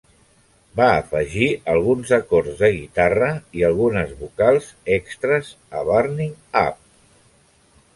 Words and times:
Va 0.79 0.87
afegir 1.01 1.49
alguns 1.73 2.15
acords 2.17 2.57
de 2.63 2.71
guitarra 2.79 3.29
i 3.61 3.69
algunes 3.71 4.17
vocals 4.25 4.75
extres 5.01 5.57
a 5.79 5.89
"Burning 5.93 6.37
Up". 6.69 6.87